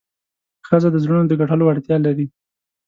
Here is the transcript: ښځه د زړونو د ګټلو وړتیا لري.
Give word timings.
ښځه 0.67 0.89
د 0.91 0.97
زړونو 1.03 1.25
د 1.27 1.33
ګټلو 1.41 1.63
وړتیا 1.65 1.97
لري. 2.05 2.25